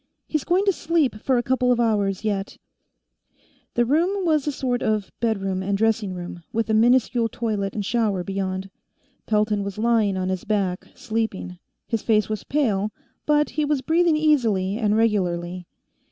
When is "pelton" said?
9.27-9.63